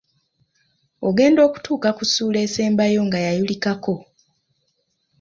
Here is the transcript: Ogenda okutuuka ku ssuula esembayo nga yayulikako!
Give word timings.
Ogenda 1.07 1.39
okutuuka 1.47 1.89
ku 1.97 2.03
ssuula 2.07 2.37
esembayo 2.45 2.99
nga 3.07 3.19
yayulikako! 3.25 3.93